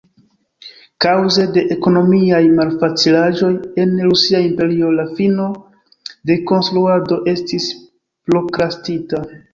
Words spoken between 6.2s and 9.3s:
de konstruado estis prokrastita.